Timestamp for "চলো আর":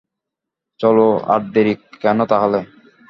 0.79-1.41